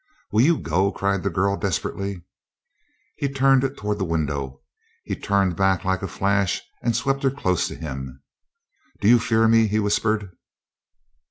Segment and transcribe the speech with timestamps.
[0.31, 2.25] "Will you go?" cried the girl desperately.
[3.17, 4.63] He turned toward the window.
[5.03, 8.19] He turned back like a flash and swept her close to him.
[8.99, 10.31] "Do you fear me?" he whispered.